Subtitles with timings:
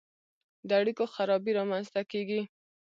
[0.67, 2.41] د اړیکو خرابي رامنځته کیږي.